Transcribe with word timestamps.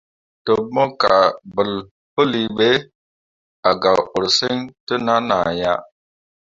Ɗəḅ 0.45 0.59
mo 0.73 0.83
kaaɓəl 1.01 1.71
pəli 2.13 2.41
ɓe, 2.57 2.69
a 3.69 3.71
gak 3.81 3.99
ursəŋ 4.17 4.57
gwari 4.61 4.75
təʼnan 4.87 5.27
ah 5.39 5.49
ya. 5.59 5.73